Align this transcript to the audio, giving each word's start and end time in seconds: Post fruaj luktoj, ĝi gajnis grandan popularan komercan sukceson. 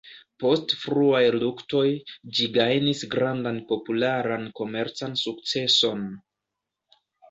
Post 0.43 0.71
fruaj 0.83 1.19
luktoj, 1.35 1.83
ĝi 2.39 2.49
gajnis 2.57 3.05
grandan 3.13 3.63
popularan 3.75 4.51
komercan 4.63 5.19
sukceson. 5.29 6.07